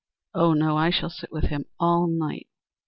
[0.33, 0.77] "Oh, no.
[0.77, 2.47] I shall sit with him all night."